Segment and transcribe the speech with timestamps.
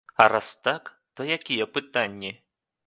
[0.15, 0.83] А раз так,
[1.15, 2.35] то якія пытанні?